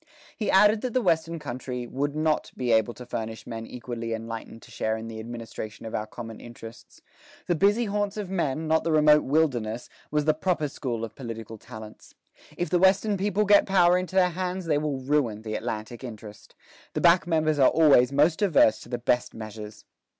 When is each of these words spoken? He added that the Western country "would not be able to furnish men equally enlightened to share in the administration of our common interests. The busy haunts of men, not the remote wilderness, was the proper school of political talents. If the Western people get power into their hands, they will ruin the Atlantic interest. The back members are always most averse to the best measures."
He 0.35 0.49
added 0.49 0.81
that 0.81 0.95
the 0.95 1.01
Western 1.03 1.37
country 1.37 1.85
"would 1.85 2.15
not 2.15 2.51
be 2.57 2.71
able 2.71 2.95
to 2.95 3.05
furnish 3.05 3.45
men 3.45 3.67
equally 3.67 4.15
enlightened 4.15 4.63
to 4.63 4.71
share 4.71 4.97
in 4.97 5.07
the 5.07 5.19
administration 5.19 5.85
of 5.85 5.93
our 5.93 6.07
common 6.07 6.39
interests. 6.39 7.01
The 7.45 7.53
busy 7.53 7.85
haunts 7.85 8.17
of 8.17 8.27
men, 8.27 8.67
not 8.67 8.83
the 8.83 8.91
remote 8.91 9.21
wilderness, 9.21 9.89
was 10.09 10.25
the 10.25 10.33
proper 10.33 10.67
school 10.69 11.05
of 11.05 11.13
political 11.13 11.59
talents. 11.59 12.15
If 12.57 12.71
the 12.71 12.79
Western 12.79 13.15
people 13.15 13.45
get 13.45 13.67
power 13.67 13.95
into 13.95 14.15
their 14.15 14.29
hands, 14.31 14.65
they 14.65 14.79
will 14.79 14.97
ruin 14.97 15.43
the 15.43 15.53
Atlantic 15.53 16.03
interest. 16.03 16.55
The 16.93 17.01
back 17.01 17.27
members 17.27 17.59
are 17.59 17.69
always 17.69 18.11
most 18.11 18.41
averse 18.41 18.79
to 18.79 18.89
the 18.89 18.97
best 18.97 19.35
measures." 19.35 19.85